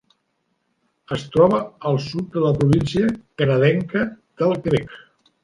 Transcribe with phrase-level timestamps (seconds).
[1.15, 3.13] Es troba al sud de la província
[3.43, 4.03] canadenca
[4.43, 4.99] del Quebec.